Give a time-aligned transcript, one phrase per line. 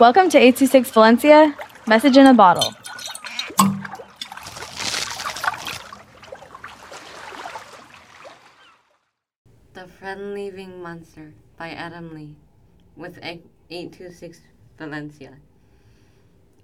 [0.00, 1.56] Welcome to 826 Valencia,
[1.88, 2.72] message in a bottle.
[9.72, 12.36] The Friend Leaving Monster by Adam Lee
[12.96, 14.40] with 826
[14.78, 15.32] Valencia.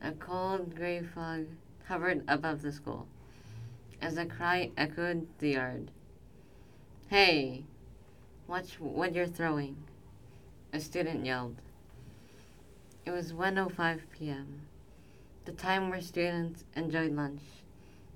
[0.01, 1.47] A cold gray fog
[1.89, 3.09] hovered above the school
[4.01, 5.91] as a cry echoed the yard.
[7.09, 7.65] Hey,
[8.47, 9.77] watch what you're throwing,
[10.73, 11.57] a student yelled.
[13.07, 14.63] It was 1:05 p.m.,
[15.45, 17.43] the time where students enjoyed lunch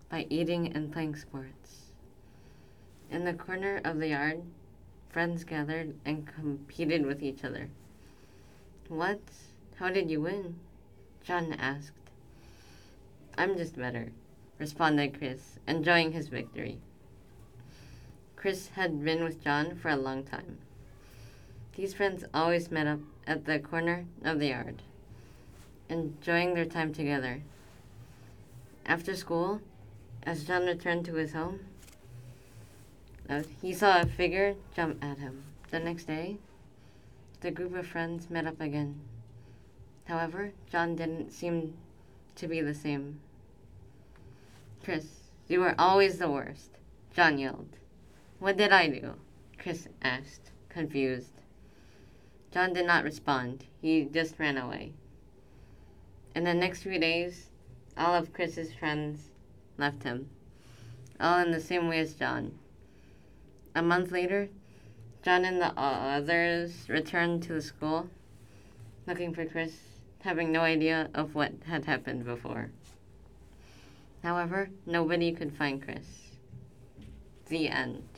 [0.09, 1.92] by eating and playing sports.
[3.11, 4.42] In the corner of the yard,
[5.11, 7.69] friends gathered and competed with each other.
[8.88, 9.20] What?
[9.77, 10.59] How did you win?
[11.23, 11.92] John asked.
[13.36, 14.11] I'm just better,
[14.59, 16.78] responded Chris, enjoying his victory.
[18.36, 20.56] Chris had been with John for a long time.
[21.78, 24.82] These friends always met up at the corner of the yard,
[25.88, 27.42] enjoying their time together.
[28.84, 29.61] After school,
[30.25, 31.61] as John returned to his home,
[33.30, 35.44] uh, he saw a figure jump at him.
[35.70, 36.39] The next day,
[37.42, 38.98] the group of friends met up again.
[40.06, 41.74] However, John didn't seem
[42.34, 43.20] to be the same.
[44.83, 45.06] Chris,
[45.47, 46.70] you are always the worst,
[47.14, 47.77] John yelled.
[48.41, 49.14] What did I do?
[49.58, 51.30] Chris asked, confused.
[52.50, 53.64] John did not respond.
[53.82, 54.92] He just ran away.
[56.34, 57.48] In the next few days,
[57.96, 59.30] all of Chris's friends
[59.77, 60.28] left him,
[61.20, 62.58] all in the same way as John.
[63.74, 64.48] A month later,
[65.22, 68.08] John and the others returned to the school,
[69.06, 69.77] looking for Chris,
[70.20, 72.70] having no idea of what had happened before.
[74.22, 76.33] However, nobody could find Chris.
[77.48, 78.17] The end.